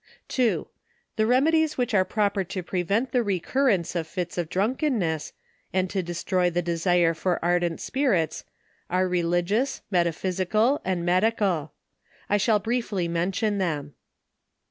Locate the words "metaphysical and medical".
9.91-11.73